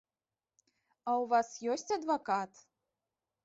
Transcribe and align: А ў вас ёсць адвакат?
А 1.07 1.11
ў 1.21 1.29
вас 1.35 1.49
ёсць 1.77 1.95
адвакат? 1.99 2.51